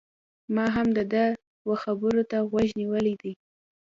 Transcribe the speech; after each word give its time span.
ما 0.55 0.65
هم 0.75 0.87
د 0.97 0.99
ده 1.13 1.25
و 1.67 1.71
خبرو 1.83 2.21
ته 2.29 2.37
غوږ 2.49 2.69
نيولی 2.79 3.13
دی 3.21 3.33